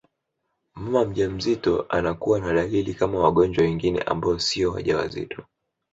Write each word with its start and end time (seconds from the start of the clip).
Mama 0.75 1.05
mjamzito 1.05 1.81
anakuwa 1.89 2.39
na 2.39 2.53
dalili 2.53 2.93
kama 2.93 3.19
wagonjwa 3.19 3.63
wengine 3.63 4.01
ambao 4.01 4.39
siyo 4.39 4.71
wajawazito 4.71 5.45